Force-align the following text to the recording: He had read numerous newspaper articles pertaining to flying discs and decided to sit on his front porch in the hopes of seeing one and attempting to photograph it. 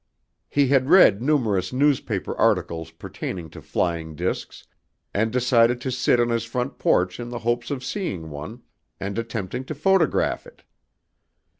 He 0.49 0.69
had 0.69 0.89
read 0.89 1.21
numerous 1.21 1.71
newspaper 1.71 2.35
articles 2.35 2.89
pertaining 2.89 3.51
to 3.51 3.61
flying 3.61 4.15
discs 4.15 4.65
and 5.13 5.31
decided 5.31 5.79
to 5.81 5.91
sit 5.91 6.19
on 6.19 6.29
his 6.29 6.43
front 6.43 6.79
porch 6.79 7.19
in 7.19 7.29
the 7.29 7.37
hopes 7.45 7.69
of 7.69 7.83
seeing 7.83 8.31
one 8.31 8.63
and 8.99 9.19
attempting 9.19 9.63
to 9.65 9.75
photograph 9.75 10.47
it. 10.47 10.63